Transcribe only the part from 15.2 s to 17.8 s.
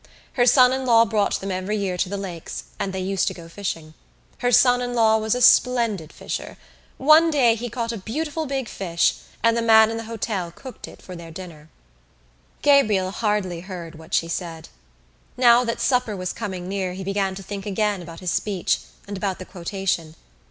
Now that supper was coming near he began to think